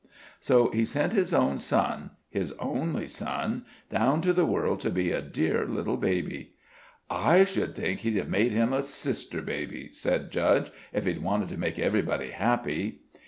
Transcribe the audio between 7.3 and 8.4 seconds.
should think He'd have